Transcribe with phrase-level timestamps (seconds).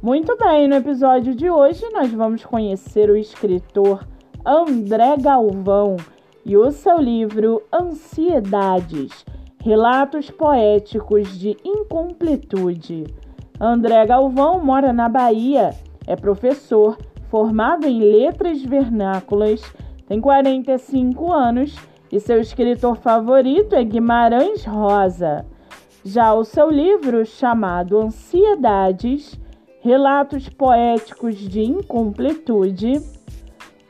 [0.00, 4.06] Muito bem, no episódio de hoje nós vamos conhecer o escritor
[4.46, 5.96] André Galvão
[6.46, 9.26] e o seu livro Ansiedades
[9.60, 13.06] Relatos Poéticos de Incompletude.
[13.60, 15.70] André Galvão mora na Bahia,
[16.06, 16.96] é professor,
[17.28, 19.60] formado em letras vernáculas,
[20.06, 21.76] tem 45 anos
[22.10, 25.44] e seu escritor favorito é Guimarães Rosa.
[26.04, 29.38] Já o seu livro, chamado Ansiedades,
[29.88, 33.00] Relatos Poéticos de Incompletude.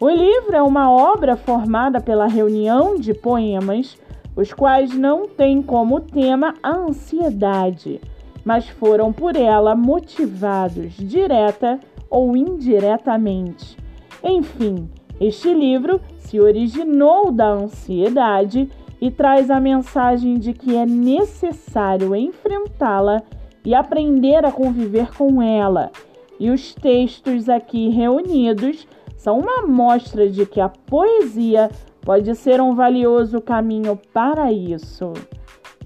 [0.00, 3.96] O livro é uma obra formada pela reunião de poemas,
[4.34, 8.00] os quais não têm como tema a ansiedade,
[8.44, 11.78] mas foram por ela motivados direta
[12.10, 13.78] ou indiretamente.
[14.20, 18.68] Enfim, este livro se originou da ansiedade
[19.00, 23.22] e traz a mensagem de que é necessário enfrentá-la
[23.64, 25.90] e aprender a conviver com ela.
[26.38, 31.70] E os textos aqui reunidos são uma amostra de que a poesia
[32.02, 35.12] pode ser um valioso caminho para isso.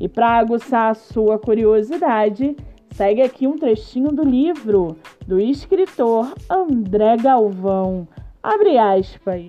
[0.00, 2.56] E para aguçar a sua curiosidade,
[2.90, 8.08] segue aqui um trechinho do livro do escritor André Galvão.
[8.42, 9.46] Abre aspas.